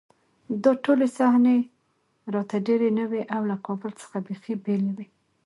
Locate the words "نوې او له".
2.99-3.55